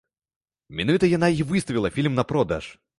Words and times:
Менавіта 0.79 1.11
яна 1.13 1.31
і 1.39 1.47
выставіла 1.53 1.95
фільм 1.99 2.13
на 2.21 2.31
продаж. 2.35 2.77